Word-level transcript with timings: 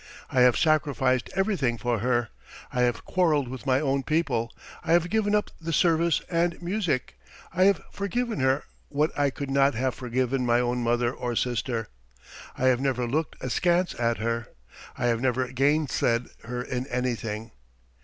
I 0.31 0.41
have 0.41 0.57
sacrificed 0.57 1.29
everything 1.35 1.77
for 1.77 1.99
her; 1.99 2.29
I 2.73 2.81
have 2.81 3.05
quarrelled 3.05 3.47
with 3.47 3.67
my 3.67 3.79
own 3.79 4.01
people, 4.01 4.51
I 4.83 4.93
have 4.93 5.11
given 5.11 5.35
up 5.35 5.51
the 5.61 5.71
service 5.71 6.23
and 6.27 6.59
music, 6.59 7.19
I 7.53 7.65
have 7.65 7.83
forgiven 7.91 8.39
her 8.39 8.63
what 8.89 9.11
I 9.15 9.29
could 9.29 9.51
not 9.51 9.75
have 9.75 9.93
forgiven 9.93 10.43
my 10.43 10.59
own 10.59 10.81
mother 10.81 11.13
or 11.13 11.35
sister... 11.35 11.87
I 12.57 12.65
have 12.65 12.81
never 12.81 13.05
looked 13.05 13.35
askance 13.43 13.93
at 13.99 14.17
her.... 14.17 14.47
I 14.97 15.05
have 15.05 15.21
never 15.21 15.49
gainsaid 15.49 16.29
her 16.45 16.63
in 16.63 16.87
anything. 16.87 17.51